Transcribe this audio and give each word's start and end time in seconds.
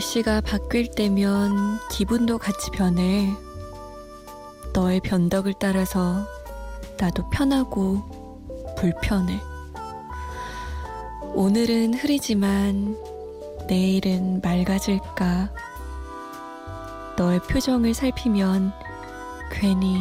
날씨가 0.00 0.40
바뀔 0.40 0.90
때면 0.90 1.78
기분도 1.90 2.38
같이 2.38 2.70
변해. 2.70 3.30
너의 4.72 5.00
변덕을 5.00 5.54
따라서 5.60 6.26
나도 6.98 7.28
편하고 7.28 8.02
불편해. 8.78 9.38
오늘은 11.34 11.94
흐리지만 11.94 12.96
내일은 13.68 14.40
맑아질까. 14.42 15.52
너의 17.18 17.40
표정을 17.40 17.92
살피면 17.92 18.72
괜히 19.52 19.98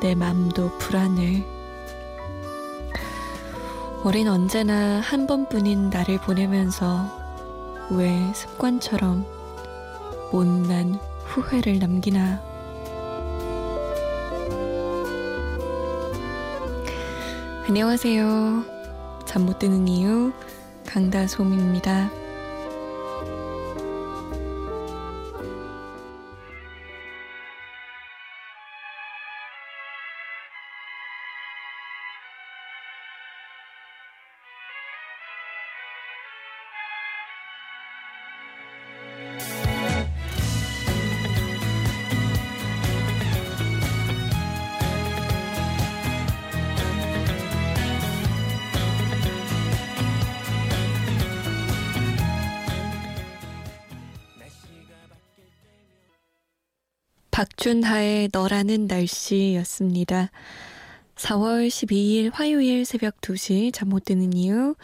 내 0.00 0.14
맘도 0.14 0.78
불안해. 0.78 1.44
우린 4.04 4.28
언제나 4.28 5.00
한 5.00 5.26
번뿐인 5.26 5.90
나를 5.90 6.18
보내면서 6.18 7.21
왜 7.96 8.32
습관처럼 8.32 9.26
못난 10.32 10.98
후회를 11.26 11.78
남기나. 11.78 12.40
안녕하세요. 17.68 18.64
잠 19.26 19.42
못 19.44 19.58
드는 19.58 19.88
이유 19.88 20.32
강다솜입니다. 20.86 22.21
준하의 57.62 58.30
너라는 58.32 58.88
날씨였습니다. 58.88 60.32
4월 61.14 61.68
12일 61.68 62.32
화요일 62.34 62.84
새벽 62.84 63.20
2시 63.20 63.72
잠 63.72 63.88
못 63.88 64.04
드는 64.04 64.32
이유 64.32 64.74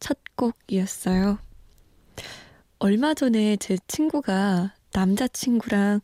첫 0.00 0.18
곡이었어요. 0.34 1.38
얼마 2.80 3.14
전에 3.14 3.56
제 3.58 3.78
친구가 3.86 4.74
남자친구랑 4.92 6.00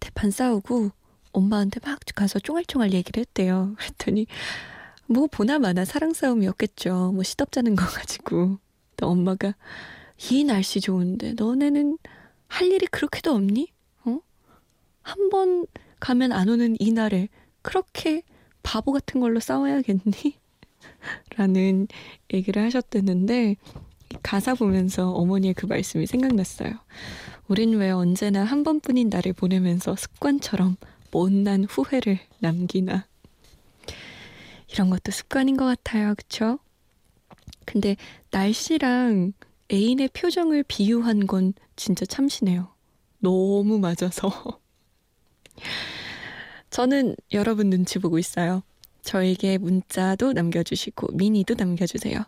대판 0.00 0.32
싸우고 0.32 0.90
엄마한테 1.30 1.78
막 1.84 2.00
가서 2.12 2.40
쫑알쫑알 2.40 2.92
얘기를 2.92 3.20
했대요. 3.20 3.76
그랬더니 3.78 4.26
뭐 5.06 5.28
보나 5.30 5.60
마나 5.60 5.84
사랑 5.84 6.12
싸움이었겠죠. 6.12 7.12
뭐 7.14 7.22
시덥잖은 7.22 7.76
거 7.76 7.86
가지고. 7.86 8.58
또 8.96 9.06
엄마가 9.06 9.54
이 10.28 10.42
날씨 10.42 10.80
좋은데 10.80 11.34
너네는 11.34 11.98
할 12.48 12.66
일이 12.66 12.84
그렇게도 12.88 13.32
없니? 13.32 13.71
한 15.02 15.30
번 15.30 15.66
가면 16.00 16.32
안 16.32 16.48
오는 16.48 16.76
이 16.80 16.92
날에 16.92 17.28
그렇게 17.62 18.22
바보 18.62 18.92
같은 18.92 19.20
걸로 19.20 19.40
싸워야겠니? 19.40 20.12
라는 21.36 21.88
얘기를 22.32 22.62
하셨댔는데 22.62 23.56
가사 24.22 24.54
보면서 24.54 25.10
어머니의 25.10 25.54
그 25.54 25.66
말씀이 25.66 26.06
생각났어요. 26.06 26.72
우린 27.48 27.74
왜 27.76 27.90
언제나 27.90 28.44
한 28.44 28.62
번뿐인 28.62 29.08
날을 29.10 29.32
보내면서 29.32 29.96
습관처럼 29.96 30.76
못난 31.10 31.64
후회를 31.64 32.18
남기나. 32.40 33.06
이런 34.72 34.90
것도 34.90 35.10
습관인 35.12 35.56
것 35.56 35.64
같아요. 35.66 36.14
그쵸? 36.16 36.58
근데 37.64 37.96
날씨랑 38.30 39.32
애인의 39.72 40.08
표정을 40.14 40.64
비유한 40.64 41.26
건 41.26 41.54
진짜 41.76 42.04
참신해요. 42.06 42.68
너무 43.18 43.78
맞아서. 43.78 44.60
저는 46.70 47.16
여러분 47.32 47.70
눈치 47.70 47.98
보고 47.98 48.18
있어요. 48.18 48.62
저에게 49.02 49.58
문자도 49.58 50.32
남겨주시고 50.32 51.08
미니도 51.14 51.54
남겨주세요. 51.58 52.24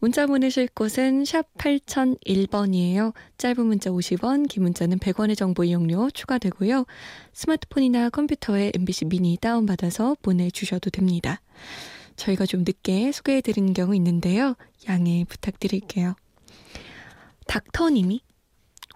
문자 0.00 0.26
보내실 0.26 0.68
곳은 0.68 1.24
샵 1.24 1.46
8001번이에요. 1.54 3.14
짧은 3.38 3.66
문자 3.66 3.90
50원, 3.90 4.48
긴 4.48 4.64
문자는 4.64 4.98
100원의 4.98 5.36
정보 5.36 5.64
이용료 5.64 6.10
추가되고요. 6.10 6.84
스마트폰이나 7.32 8.10
컴퓨터에 8.10 8.72
MBC 8.74 9.06
미니 9.06 9.38
다운받아서 9.40 10.16
보내주셔도 10.22 10.90
됩니다. 10.90 11.40
저희가 12.16 12.44
좀 12.44 12.64
늦게 12.66 13.12
소개해드리는 13.12 13.72
경우 13.72 13.94
있는데요. 13.96 14.56
양해 14.88 15.24
부탁드릴게요. 15.26 16.14
닥터님이 17.46 18.20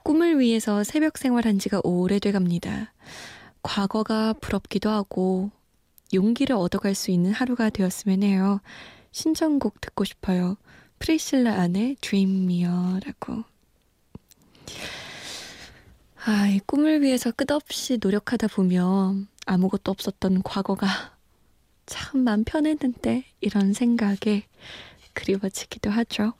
꿈을 0.02 0.38
위해서 0.38 0.84
새벽 0.84 1.16
생활한 1.16 1.58
지가 1.58 1.80
오래돼 1.82 2.32
갑니다. 2.32 2.92
과거가 3.64 4.34
부럽기도 4.34 4.90
하고 4.90 5.50
용기를 6.12 6.54
얻어갈 6.54 6.94
수 6.94 7.10
있는 7.10 7.32
하루가 7.32 7.70
되었으면 7.70 8.22
해요. 8.22 8.60
신청곡 9.10 9.80
듣고 9.80 10.04
싶어요. 10.04 10.56
프리실라 11.00 11.54
안의 11.60 11.96
Dream이여라고. 12.00 13.44
아, 16.26 16.46
이 16.48 16.60
꿈을 16.60 17.02
위해서 17.02 17.30
끝없이 17.32 17.98
노력하다 18.00 18.48
보면 18.48 19.28
아무것도 19.46 19.90
없었던 19.90 20.42
과거가 20.42 20.86
참 21.86 22.20
맘 22.24 22.44
편했는데 22.44 23.24
이런 23.40 23.72
생각에 23.72 24.44
그리워지기도 25.14 25.90
하죠. 25.90 26.32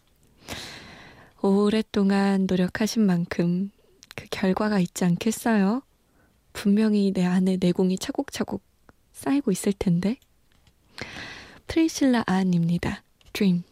오랫동안 1.43 2.47
노력하신 2.47 3.05
만큼 3.05 3.71
그 4.17 4.27
결과가 4.31 4.79
있지 4.79 5.05
않겠어요? 5.05 5.83
분명히 6.55 7.13
내 7.13 7.27
안에 7.27 7.59
내공이 7.61 7.99
차곡차곡 7.99 8.63
쌓이고 9.13 9.51
있을 9.51 9.75
텐데. 9.75 10.17
프리실라 11.67 12.25
안입니다. 12.27 13.03
Dream. 13.35 13.65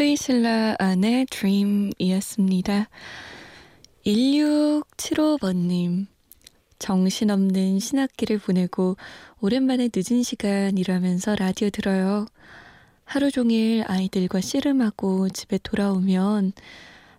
프레이실라 0.00 0.76
안의 0.78 1.26
Dream이었습니다. 1.26 2.88
1675번님. 4.06 6.06
정신없는 6.78 7.80
신학기를 7.80 8.38
보내고 8.38 8.96
오랜만에 9.42 9.90
늦은 9.94 10.22
시간 10.22 10.78
일하면서 10.78 11.36
라디오 11.36 11.68
들어요. 11.68 12.24
하루 13.04 13.30
종일 13.30 13.84
아이들과 13.86 14.40
씨름하고 14.40 15.28
집에 15.28 15.58
돌아오면 15.62 16.54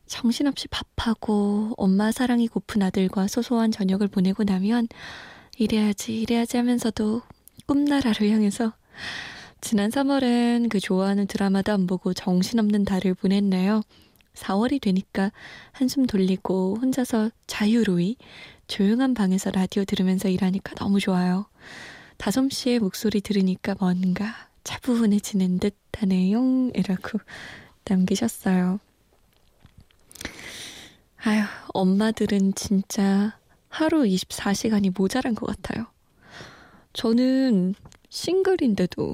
정신없이 0.08 0.68
밥하고 0.68 1.76
엄마 1.78 2.12
사랑이 2.12 2.48
고픈 2.48 2.82
아들과 2.82 3.28
소소한 3.28 3.70
저녁을 3.70 4.08
보내고 4.08 4.44
나면 4.44 4.88
이래야지 5.56 6.20
이래야지 6.20 6.58
하면서도 6.58 7.22
꿈나라를 7.68 8.32
향해서 8.32 8.74
지난 9.62 9.92
3월은 9.92 10.70
그 10.70 10.80
좋아하는 10.80 11.28
드라마도 11.28 11.72
안 11.72 11.86
보고 11.86 12.14
정신없는 12.14 12.84
달을 12.84 13.14
보냈네요. 13.14 13.84
4월이 14.34 14.82
되니까 14.82 15.32
한숨 15.72 16.08
돌리고 16.08 16.80
혼자서 16.82 17.30
자유로이 17.46 18.18
조용한 18.68 19.14
방에서 19.14 19.52
라디오 19.52 19.86
들으면서 19.86 20.30
일하니까 20.30 20.74
너무 20.76 21.00
좋아요. 21.00 21.46
다솜 22.18 22.50
씨의 22.50 22.80
목소리 22.80 23.22
들으니까 23.22 23.76
뭔가 23.80 24.34
차분해지는 24.64 25.60
듯 25.60 25.76
하네요. 25.98 26.72
이라고 26.74 27.20
남기셨어요. 27.86 28.80
아휴, 31.24 31.44
엄마들은 31.74 32.56
진짜 32.56 33.38
하루 33.70 34.04
24시간이 34.04 34.92
모자란 34.98 35.36
것 35.36 35.46
같아요. 35.46 35.86
저는 36.94 37.76
싱글인데도 38.10 39.14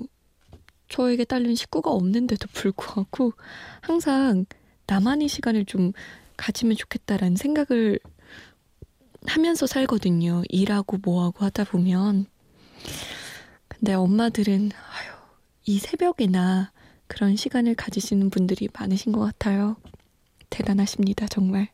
저에게 0.88 1.26
딸린 1.26 1.56
식구가 1.56 1.92
없는데도 1.92 2.48
불구하고 2.54 3.34
항상 3.82 4.46
나만의 4.88 5.28
시간을 5.28 5.66
좀 5.66 5.92
가지면 6.38 6.78
좋겠다라는 6.78 7.36
생각을 7.36 8.00
하면서 9.26 9.68
살거든요. 9.68 10.44
일하고 10.50 10.98
뭐하고 10.98 11.44
하다 11.46 11.66
보면. 11.66 12.28
근데 13.68 13.94
엄마들은, 13.94 14.72
아유, 14.74 15.12
이 15.66 15.80
새벽에나 15.80 16.72
그런 17.08 17.36
시간을 17.36 17.76
가지시는 17.76 18.30
분들이 18.30 18.70
많으신 18.74 19.12
것 19.12 19.20
같아요. 19.20 19.76
대단하십니다, 20.50 21.28
정말. 21.28 21.70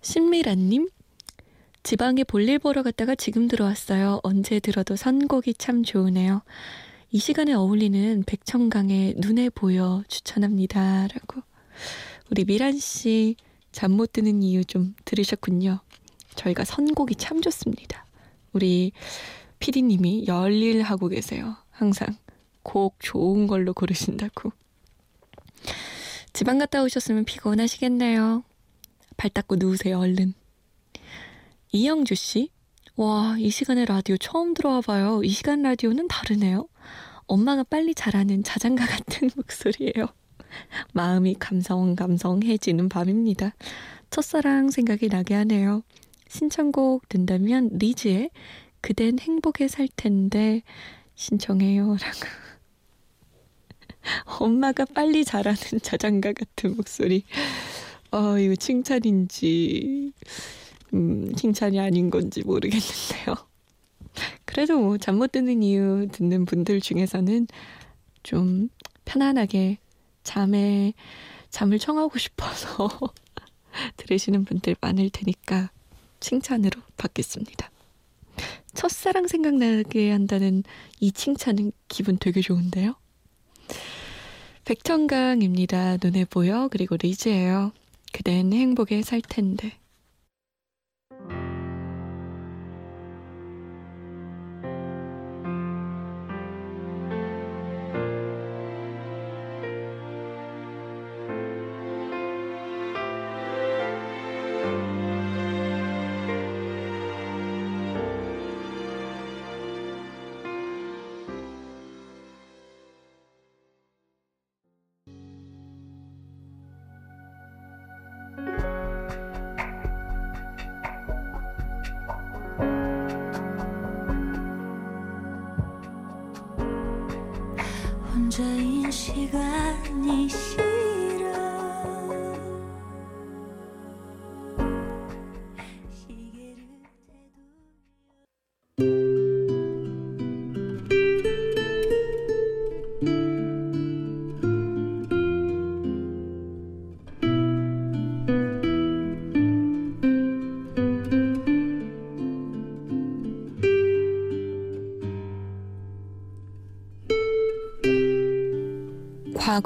신미란님, 0.00 0.88
지방에 1.82 2.24
볼일 2.24 2.58
보러 2.58 2.82
갔다가 2.82 3.14
지금 3.14 3.48
들어왔어요. 3.48 4.20
언제 4.22 4.60
들어도 4.60 4.96
선곡이 4.96 5.54
참 5.54 5.84
좋으네요. 5.84 6.42
이 7.10 7.18
시간에 7.18 7.54
어울리는 7.54 8.22
백청강의 8.26 9.14
눈에 9.16 9.48
보여 9.50 10.02
추천합니다. 10.08 11.08
라고. 11.08 11.42
우리 12.30 12.44
미란 12.44 12.78
씨 12.78 13.36
잠 13.72 13.92
못 13.92 14.12
드는 14.12 14.42
이유 14.42 14.64
좀 14.64 14.94
들으셨군요. 15.04 15.80
저희가 16.34 16.64
선곡이 16.64 17.14
참 17.16 17.40
좋습니다. 17.40 18.06
우리 18.52 18.92
피디님이 19.60 20.26
열일하고 20.26 21.08
계세요. 21.08 21.56
항상 21.70 22.16
곡 22.62 22.96
좋은 22.98 23.46
걸로 23.46 23.72
고르신다고. 23.72 24.52
지방 26.32 26.58
갔다 26.58 26.82
오셨으면 26.82 27.24
피곤하시겠네요. 27.24 28.44
발 29.16 29.30
닦고 29.30 29.56
누우세요, 29.56 29.98
얼른. 29.98 30.34
이영주 31.72 32.14
씨? 32.14 32.50
와, 32.96 33.36
이 33.38 33.50
시간에 33.50 33.84
라디오 33.84 34.16
처음 34.16 34.54
들어와 34.54 34.80
봐요. 34.80 35.22
이 35.22 35.28
시간 35.28 35.62
라디오는 35.62 36.08
다르네요. 36.08 36.68
엄마가 37.28 37.62
빨리 37.62 37.94
자라는 37.94 38.42
자장가 38.42 38.86
같은 38.86 39.30
목소리예요. 39.36 40.08
마음이 40.94 41.36
감성 41.38 41.94
감성해지는 41.94 42.88
밤입니다. 42.88 43.54
첫사랑 44.10 44.70
생각이 44.70 45.08
나게 45.08 45.34
하네요. 45.34 45.82
신청곡 46.28 47.08
된다면 47.08 47.70
리즈의 47.72 48.30
그댄 48.80 49.18
행복에 49.18 49.68
살 49.68 49.88
텐데 49.94 50.62
신청해요. 51.14 51.88
라고. 51.88 52.26
엄마가 54.40 54.86
빨리 54.86 55.24
자라는 55.24 55.58
자장가 55.82 56.32
같은 56.32 56.76
목소리. 56.76 57.24
어, 58.10 58.38
이거 58.38 58.54
칭찬인지, 58.56 60.12
음, 60.94 61.34
칭찬이 61.34 61.78
아닌 61.78 62.08
건지 62.08 62.42
모르겠는데요. 62.42 63.34
그래도 64.58 64.80
뭐, 64.80 64.98
잠 64.98 65.18
못 65.18 65.30
드는 65.30 65.62
이유 65.62 66.08
듣는 66.10 66.44
분들 66.44 66.80
중에서는 66.80 67.46
좀 68.24 68.70
편안하게 69.04 69.78
잠에, 70.24 70.94
잠을 71.48 71.78
청하고 71.78 72.18
싶어서 72.18 72.88
들으시는 73.98 74.44
분들 74.44 74.74
많을 74.80 75.10
테니까 75.10 75.70
칭찬으로 76.18 76.80
받겠습니다. 76.96 77.70
첫사랑 78.74 79.28
생각나게 79.28 80.10
한다는 80.10 80.64
이 80.98 81.12
칭찬은 81.12 81.70
기분 81.86 82.18
되게 82.18 82.40
좋은데요? 82.40 82.96
백천강입니다. 84.64 85.98
눈에 86.02 86.24
보여. 86.24 86.66
그리고 86.66 86.96
리즈예요. 87.00 87.70
그댄 88.12 88.52
행복에 88.52 89.02
살 89.02 89.22
텐데. 89.22 89.78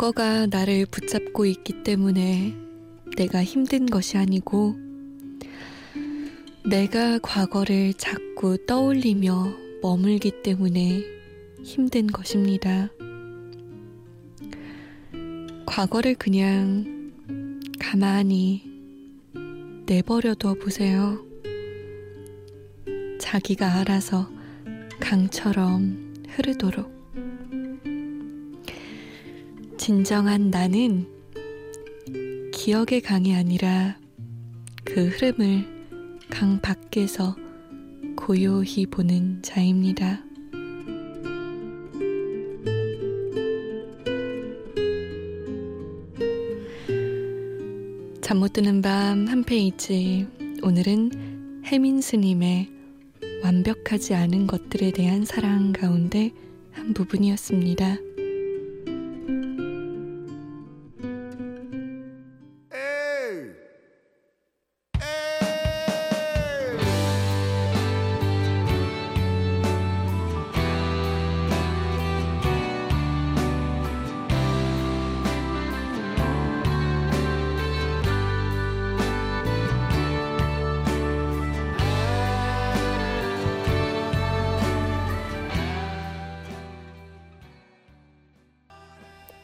과거가 0.03 0.47
나를 0.47 0.85
붙잡고 0.87 1.47
있기 1.47 1.85
때문에 1.85 2.57
내가 3.17 3.45
힘든 3.45 3.87
것이 3.87 4.19
아니고 4.19 4.75
내가 6.69 7.21
과거를 7.21 7.95
자꾸 7.95 8.59
떠올리며 8.67 9.55
머물기 9.81 10.43
때문에 10.43 11.05
힘든 11.63 12.09
것입니다. 12.09 12.89
과거를 15.67 16.17
그냥 16.17 17.13
가만히 17.79 18.65
내버려둬 19.87 20.55
보세요. 20.55 21.25
자기가 23.21 23.73
알아서 23.73 24.29
강처럼 24.99 26.25
흐르도록. 26.31 27.02
진정한 29.85 30.49
나는 30.51 31.09
기억의 32.53 33.01
강이 33.01 33.35
아니라 33.35 33.99
그 34.85 35.09
흐름을 35.09 35.67
강 36.31 36.61
밖에서 36.61 37.35
고요히 38.15 38.87
보는 38.87 39.43
자입니다. 39.43 40.23
잠 48.21 48.39
못 48.39 48.53
드는 48.53 48.83
밤 48.83 49.27
한 49.27 49.43
페이지. 49.43 50.29
오늘은 50.63 51.63
혜민 51.67 52.01
스님의 52.01 52.69
완벽하지 53.43 54.15
않은 54.15 54.47
것들에 54.47 54.93
대한 54.93 55.25
사랑 55.25 55.73
가운데 55.73 56.31
한 56.71 56.95
부분이었습니다. 56.95 58.12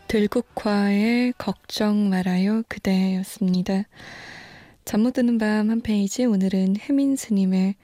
들국화의 0.09 1.35
걱정 1.39 2.09
말아요 2.09 2.63
그대였습니다. 2.69 3.85
잠 4.85 5.03
못 5.03 5.13
드는 5.13 5.37
밤 5.39 5.71
한 5.71 5.81
페이지 5.83 6.25
오늘은 6.25 6.77
혜민 6.79 7.15
스님의 7.17 7.75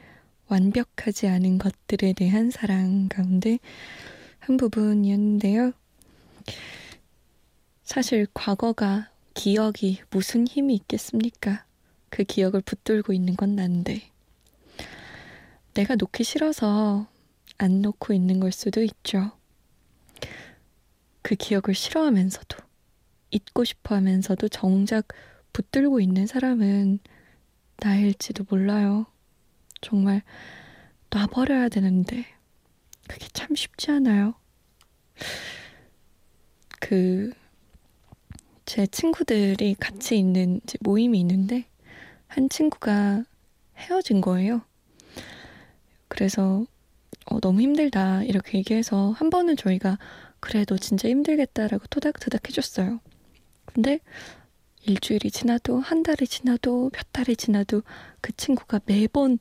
완벽하지 0.49 1.28
않은 1.28 1.59
것들에 1.59 2.14
대한 2.14 2.50
사랑 2.50 3.09
가운데 3.09 3.59
한 4.38 4.57
부분이었는데요. 4.57 5.73
사실 7.83 8.26
과거가 8.33 9.11
기억이 9.35 10.00
무슨 10.11 10.47
힘이 10.47 10.75
있겠습니까? 10.76 11.64
그 12.09 12.25
기억을 12.25 12.62
붙들고 12.62 13.12
있는 13.12 13.37
건 13.37 13.57
난데 13.57 14.00
내가 15.75 15.97
놓기 15.97 16.25
싫어서 16.25 17.07
안 17.59 17.83
놓고 17.83 18.14
있는 18.14 18.40
걸 18.40 18.52
수도 18.52 18.83
있죠. 18.83 19.33
그 21.25 21.35
기억을 21.35 21.75
싫어하면서도 21.75 22.59
잊고 23.33 23.64
싶어 23.64 23.97
하면서도 23.97 24.47
정작 24.49 25.09
붙들고 25.52 25.99
있는 25.99 26.26
사람은 26.26 27.00
나일지도 27.78 28.45
몰라요. 28.49 29.07
정말 29.81 30.23
놔버려야 31.11 31.69
되는데 31.71 32.25
그게 33.09 33.26
참 33.33 33.57
쉽지 33.57 33.90
않아요. 33.90 34.35
그 36.78 37.33
제 38.66 38.87
친구들이 38.87 39.76
같이 39.78 40.19
있는 40.19 40.61
모임이 40.81 41.21
있는데 41.21 41.66
한 42.26 42.49
친구가 42.49 43.25
헤어진 43.76 44.21
거예요. 44.21 44.62
그래서 46.09 46.64
어, 47.26 47.40
너무 47.40 47.61
힘들다 47.61 48.25
이렇게 48.25 48.59
얘기해서 48.59 49.11
한 49.12 49.31
번은 49.31 49.57
저희가 49.57 49.99
그래 50.44 50.66
도 50.66 50.76
진짜 50.76 51.08
힘들겠다라고 51.08 51.86
토닥토닥 51.88 52.46
해줬어요. 52.50 53.00
근데 53.64 54.00
일주일이 54.82 55.30
지나도 55.30 55.80
한 55.80 56.02
달이 56.02 56.26
지나도 56.26 56.90
몇 56.92 57.12
달이 57.12 57.34
지나도 57.36 57.82
그 58.20 58.30
친구가 58.36 58.80
매번 58.84 59.38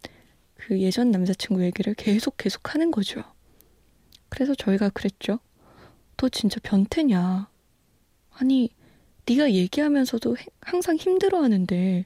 그 0.55 0.79
예전 0.79 1.11
남자친구 1.11 1.61
얘기를 1.65 1.93
계속 1.93 2.37
계속 2.37 2.73
하는 2.73 2.89
거죠. 2.89 3.21
그래서 4.29 4.55
저희가 4.55 4.87
그랬죠. 4.91 5.39
너 6.15 6.29
진짜 6.29 6.61
변태냐? 6.63 7.49
아니 8.31 8.69
네가 9.27 9.51
얘기하면서도 9.51 10.37
항상 10.61 10.95
힘들어하는데 10.95 12.05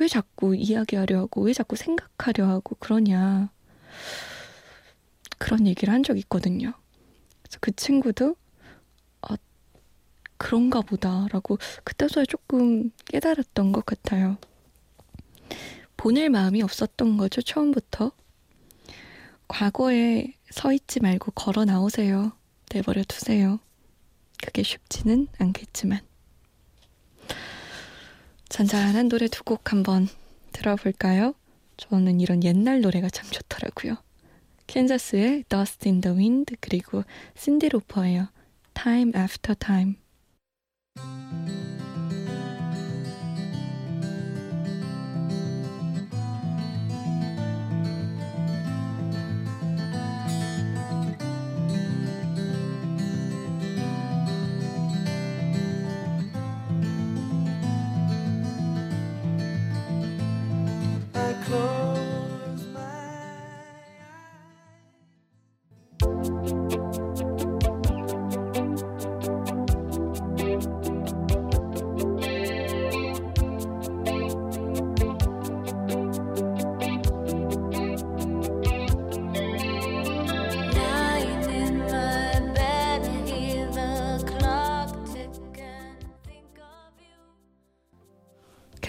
왜 0.00 0.08
자꾸 0.08 0.56
이야기하려 0.56 1.20
하고 1.20 1.42
왜 1.42 1.52
자꾸 1.52 1.76
생각하려 1.76 2.48
하고 2.48 2.74
그러냐 2.80 3.52
그런 5.38 5.68
얘기를 5.68 5.94
한 5.94 6.02
적 6.02 6.18
있거든요. 6.18 6.74
그래서 7.54 7.58
그 7.60 7.72
친구도 7.76 8.36
아 9.22 9.36
그런가 10.38 10.80
보다라고 10.80 11.58
그때서야 11.84 12.24
조금 12.26 12.90
깨달았던 13.06 13.72
것 13.72 13.84
같아요. 13.86 14.36
보낼 15.96 16.30
마음이 16.30 16.62
없었던 16.62 17.16
거죠 17.16 17.42
처음부터. 17.42 18.12
과거에 19.46 20.32
서 20.50 20.72
있지 20.72 21.00
말고 21.00 21.32
걸어 21.32 21.64
나오세요. 21.64 22.32
내버려 22.72 23.04
두세요. 23.04 23.60
그게 24.42 24.62
쉽지는 24.62 25.28
않겠지만. 25.38 26.00
잔잔한 28.48 29.08
노래 29.08 29.26
두 29.28 29.42
곡 29.44 29.72
한번 29.72 30.08
들어볼까요? 30.52 31.34
저는 31.76 32.20
이런 32.20 32.42
옛날 32.44 32.80
노래가 32.80 33.08
참 33.10 33.26
좋더라고요. 33.30 33.96
캔자스의 34.67 35.45
Dust 35.49 35.87
in 35.87 36.01
the 36.01 36.15
Wind 36.15 36.55
그리고 36.59 37.03
신디 37.35 37.69
로퍼예요. 37.69 38.27
Time 38.73 39.11
After 39.15 39.55
Time. 39.55 39.95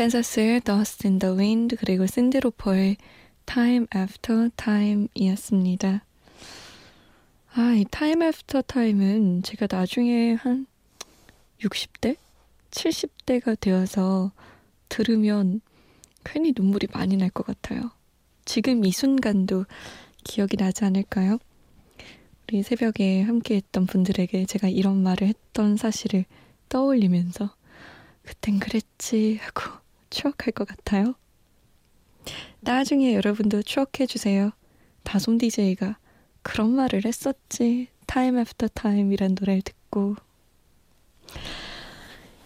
캔사스의 0.05 0.61
Dust 0.61 1.07
in 1.07 1.17
the 1.17 1.35
Wind 1.35 1.75
그리고 1.77 2.05
신디 2.05 2.39
로퍼의 2.39 2.97
Time 3.47 3.87
After 3.95 4.49
Time이었습니다. 4.55 6.05
아, 7.53 7.73
이 7.75 7.85
Time 7.89 8.23
After 8.23 8.61
Time은 8.61 9.41
제가 9.41 9.67
나중에 9.67 10.33
한 10.33 10.67
60대? 11.59 12.17
70대가 12.69 13.59
되어서 13.59 14.31
들으면 14.89 15.61
괜히 16.23 16.53
눈물이 16.55 16.87
많이 16.93 17.17
날 17.17 17.31
것 17.31 17.43
같아요. 17.47 17.89
지금 18.45 18.85
이 18.85 18.91
순간도 18.91 19.65
기억이 20.23 20.55
나지 20.55 20.85
않을까요? 20.85 21.39
우리 22.43 22.61
새벽에 22.61 23.23
함께 23.23 23.55
했던 23.55 23.87
분들에게 23.87 24.45
제가 24.45 24.67
이런 24.67 25.01
말을 25.01 25.27
했던 25.27 25.77
사실을 25.77 26.25
떠올리면서 26.69 27.55
그땐 28.21 28.59
그랬지 28.59 29.39
하고 29.41 29.84
추억할 30.09 30.51
것 30.53 30.67
같아요. 30.67 31.15
나중에 32.61 33.13
여러분도 33.13 33.61
추억해 33.63 34.05
주세요. 34.07 34.51
다솜 35.03 35.37
DJ가 35.37 35.97
그런 36.41 36.71
말을 36.75 37.05
했었지. 37.05 37.87
Time 38.07 38.37
After 38.37 38.67
Time이란 38.69 39.35
노래를 39.39 39.61
듣고 39.61 40.15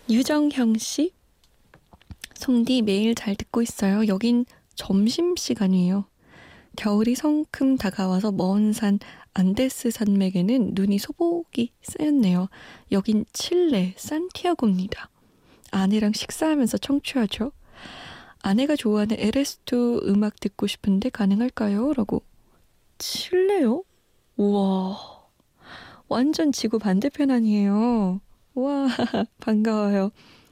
유정형 0.10 0.78
씨 0.78 1.13
솜디 2.36 2.82
매일 2.84 3.16
잘 3.16 3.36
듣고 3.36 3.62
있어요. 3.62 4.08
여긴 4.08 4.46
점심 4.75 5.36
시간이에요. 5.36 6.06
겨울이 6.78 7.16
성큼 7.16 7.78
다가와서 7.78 8.32
먼 8.32 8.72
산 8.72 9.00
안데스 9.34 9.92
산맥에는 9.92 10.72
눈이 10.74 10.98
소복이 11.00 11.72
쌓였네요. 11.82 12.48
여긴 12.92 13.25
칠레 13.34 13.96
산티아고입니다. 13.98 15.10
아내랑 15.72 16.14
식사하면서 16.14 16.78
청취하죠. 16.80 17.52
아내가 18.42 18.76
좋아하는 18.76 19.18
LS2 19.18 20.08
음악 20.08 20.40
듣고 20.40 20.68
싶은데 20.68 21.10
가능할까요? 21.10 21.94
라고. 21.94 22.24
칠레요? 22.98 23.84
우와. 24.38 25.20
완전 26.08 26.52
지구 26.52 26.80
반대편 26.80 27.32
아니에요. 27.32 28.22
우와, 28.56 28.88
반가워요. 29.40 30.12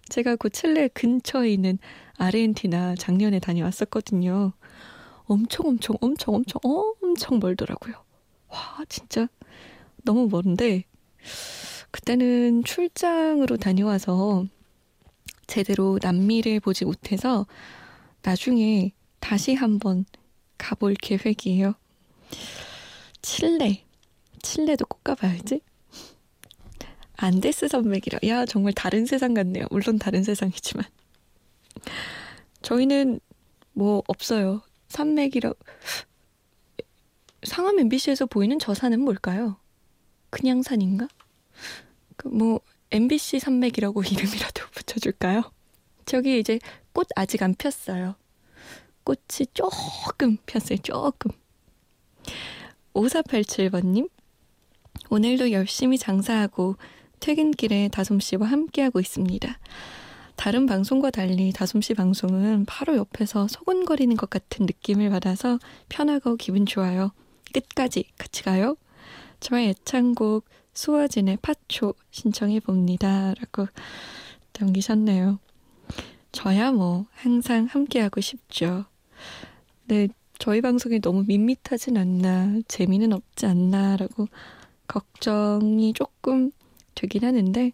제가 0.10 0.36
그 0.36 0.50
칠레 0.50 0.90
근처에 0.90 1.50
있는 1.50 1.80
아르헨티나 2.18 2.96
작년에 2.96 3.40
다녀왔었거든요. 3.40 4.54
엄청 5.26 5.68
엄청 5.68 5.98
엄청 6.00 6.36
엄청 6.36 6.62
엄청 6.64 7.40
멀더라고요. 7.40 7.96
와, 8.50 8.86
진짜 8.88 9.28
너무 10.04 10.30
먼데 10.32 10.86
그때는 11.92 12.64
출장으로 12.64 13.58
다녀와서 13.58 14.46
제대로 15.48 15.98
남미를 16.02 16.60
보지 16.60 16.86
못해서 16.86 17.46
나중에 18.22 18.92
다시 19.20 19.54
한번 19.54 20.06
가볼 20.58 20.96
계획이에요. 20.96 21.74
칠레. 23.22 23.84
칠레도 24.42 24.86
꼭 24.86 25.04
가봐야지. 25.04 25.62
안데스 27.16 27.68
산맥이라. 27.68 28.20
야, 28.28 28.46
정말 28.46 28.74
다른 28.74 29.06
세상 29.06 29.34
같네요. 29.34 29.66
물론 29.72 29.98
다른 29.98 30.24
세상이지만. 30.24 30.86
저희는 32.62 33.20
뭐 33.74 34.04
없어요. 34.08 34.62
산맥이라. 34.90 35.54
상암 37.44 37.80
MBC에서 37.80 38.26
보이는 38.26 38.60
저 38.60 38.74
산은 38.74 39.00
뭘까요? 39.02 39.58
그냥 40.30 40.62
산인가? 40.62 41.08
그 42.18 42.30
뭐 42.30 42.60
MBC 42.92 43.40
산맥이라고 43.40 44.02
이름이라도 44.04 44.64
붙여줄까요? 44.88 45.44
저기 46.06 46.40
이제 46.40 46.60
꽃 46.94 47.08
아직 47.16 47.44
안 47.44 47.54
폈어요. 47.54 48.16
꽃이 49.04 49.48
조금 49.54 50.38
폈어요. 50.46 50.80
조금. 50.80 51.32
5487번님 52.94 54.10
오늘도 55.10 55.52
열심히 55.52 55.98
장사하고 55.98 56.78
퇴근길에 57.20 57.90
다솜씨와 57.90 58.48
함께하고 58.48 59.00
있습니다. 59.00 59.60
다른 60.36 60.66
방송과 60.66 61.12
달리 61.12 61.52
다솜씨 61.52 61.94
방송은 61.94 62.66
바로 62.66 62.96
옆에서 62.96 63.48
소곤거리는 63.48 64.16
것 64.18 64.30
같은 64.30 64.66
느낌을 64.66 65.10
받아서 65.10 65.60
편하고 65.90 66.36
기분 66.36 66.66
좋아요. 66.66 67.12
끝까지 67.54 68.06
같이 68.18 68.44
가요. 68.44 68.76
저의 69.40 69.70
애창곡 69.70 70.46
수아진의 70.74 71.38
파초 71.42 71.94
신청해 72.12 72.60
봅니다. 72.60 73.34
라고 73.40 73.68
남기셨네요. 74.60 75.40
저야 76.32 76.72
뭐 76.72 77.06
항상 77.14 77.66
함께하고 77.66 78.22
싶죠. 78.22 78.86
네, 79.86 80.08
저희 80.40 80.62
방송이 80.62 81.00
너무 81.00 81.24
밋밋하진 81.26 81.98
않나, 81.98 82.60
재미는 82.68 83.14
없지 83.14 83.46
않나라고 83.46 84.28
걱정이 84.88 85.94
조금 85.94 86.52
되긴 86.96 87.24
하는데, 87.24 87.72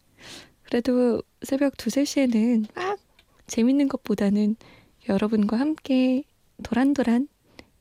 그래도 0.64 1.22
새벽 1.42 1.74
2, 1.74 1.90
3시에는 1.90 2.68
막 2.76 3.00
재밌는 3.48 3.88
것보다는 3.90 4.56
여러분과 5.10 5.60
함께 5.60 6.24
도란도란 6.64 7.28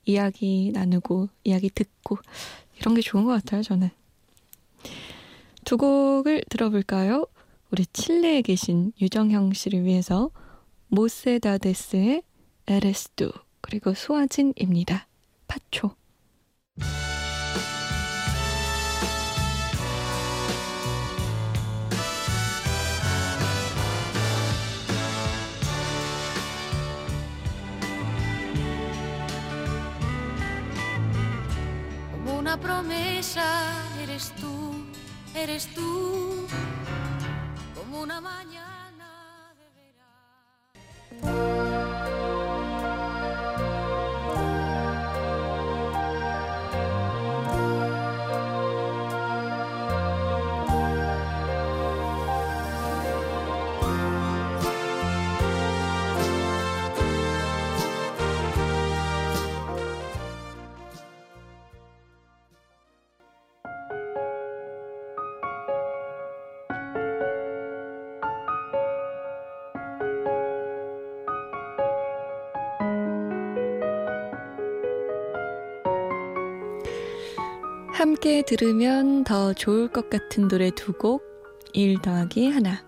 이야기 0.04 0.72
나누고 0.74 1.28
이야기 1.44 1.70
듣고 1.70 2.18
이런 2.78 2.94
게 2.94 3.00
좋은 3.00 3.24
것 3.24 3.30
같아요, 3.30 3.62
저는. 3.62 3.90
두 5.64 5.76
곡을 5.76 6.42
들어볼까요? 6.50 7.26
우리 7.72 7.86
칠레에 7.86 8.42
계신 8.42 8.92
유정형 9.00 9.54
씨를 9.54 9.84
위해서 9.84 10.30
모세다데스의 10.88 12.22
에레스두 12.66 13.32
그리고 13.62 13.94
수아진입니다. 13.94 15.08
파초. 15.48 15.96
Promesa 32.60 33.42
eres 34.02 34.30
tú, 34.34 34.84
eres 35.34 35.66
tú, 35.74 36.21
함께 78.02 78.42
들으면 78.42 79.22
더 79.22 79.52
좋을 79.52 79.86
것 79.86 80.10
같은 80.10 80.48
노래 80.48 80.72
두 80.72 80.92
곡, 80.92 81.22
1 81.72 82.02
더하기 82.02 82.50
하나. 82.50 82.84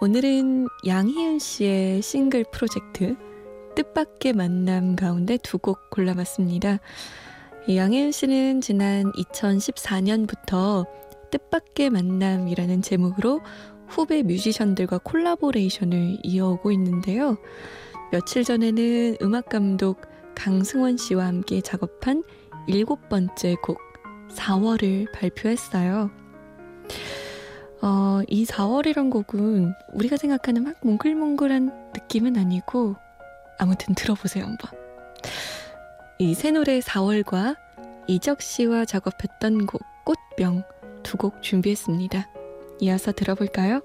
오늘은 0.00 0.66
양희은 0.84 1.38
씨의 1.38 2.02
싱글 2.02 2.44
프로젝트 2.50 3.14
뜻밖의 3.76 4.32
만남 4.32 4.96
가운데 4.96 5.36
두 5.36 5.58
곡 5.58 5.90
골라봤습니다. 5.90 6.80
이 7.68 7.76
양희은 7.76 8.10
씨는 8.10 8.60
지난 8.60 9.12
2014년부터 9.12 10.84
뜻밖의 11.30 11.90
만남이라는 11.90 12.82
제목으로 12.82 13.40
후배 13.86 14.24
뮤지션들과 14.24 14.98
콜라보레이션을 14.98 16.18
이어오고 16.24 16.72
있는데요. 16.72 17.36
며칠 18.10 18.42
전에는 18.42 19.18
음악 19.22 19.48
감독 19.48 20.00
강승원 20.34 20.96
씨와 20.96 21.24
함께 21.26 21.60
작업한 21.60 22.24
일곱 22.66 23.08
번째 23.08 23.54
곡 23.62 23.87
4월을 24.30 25.10
발표했어요. 25.12 26.10
어, 27.80 28.20
이 28.26 28.44
4월이란 28.44 29.10
곡은 29.10 29.72
우리가 29.92 30.16
생각하는 30.16 30.64
막 30.64 30.74
몽글몽글한 30.82 31.92
느낌은 31.94 32.36
아니고 32.36 32.96
아무튼 33.58 33.94
들어보세요 33.94 34.44
한번. 34.44 34.70
이 36.18 36.34
새 36.34 36.50
노래 36.50 36.80
4월과 36.80 37.56
이적 38.08 38.42
씨와 38.42 38.84
작업했던 38.84 39.66
곡 39.66 39.82
꽃병 40.04 40.64
두 41.04 41.16
곡 41.16 41.42
준비했습니다. 41.42 42.28
이어서 42.80 43.12
들어볼까요? 43.12 43.80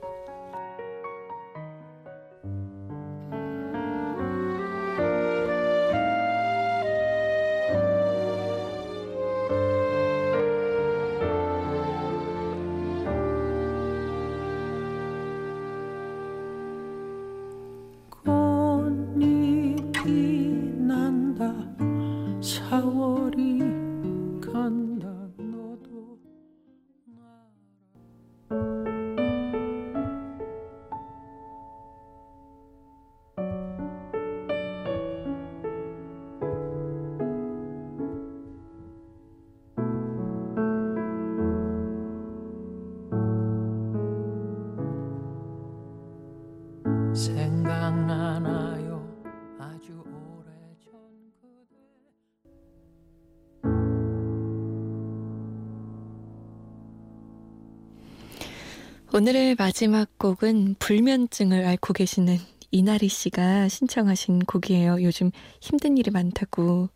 오늘의 59.16 59.54
마지막 59.60 60.18
곡은 60.18 60.78
불면증을 60.80 61.66
앓고 61.66 61.94
계시는 61.94 62.40
이나리 62.72 63.10
씨가 63.10 63.68
신청하신 63.68 64.40
곡이에요. 64.40 65.04
요즘 65.04 65.30
힘든 65.62 65.98
일이 66.00 66.10
많다고. 66.10 66.90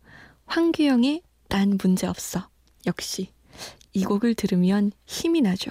황규영의 0.46 1.22
난 1.48 1.78
문제 1.80 2.08
없어. 2.08 2.48
역시 2.86 3.30
이 3.92 4.02
곡을 4.02 4.34
들으면 4.34 4.90
힘이 5.06 5.42
나죠. 5.42 5.70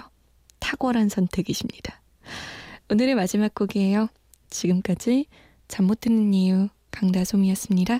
탁월한 0.60 1.10
선택이십니다. 1.10 2.02
오늘의 2.90 3.16
마지막 3.16 3.54
곡이에요. 3.54 4.08
지금까지 4.50 5.26
잠 5.68 5.86
못 5.86 6.00
드는 6.00 6.34
이유 6.34 6.70
강다솜이었습니다. 6.92 8.00